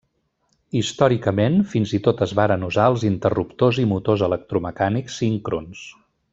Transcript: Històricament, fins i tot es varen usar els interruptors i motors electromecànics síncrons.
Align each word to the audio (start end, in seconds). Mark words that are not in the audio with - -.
Històricament, 0.79 1.57
fins 1.73 1.93
i 1.97 1.99
tot 2.07 2.23
es 2.27 2.33
varen 2.41 2.67
usar 2.69 2.87
els 2.93 3.05
interruptors 3.11 3.81
i 3.85 3.87
motors 3.93 4.25
electromecànics 4.31 5.23
síncrons. 5.25 5.89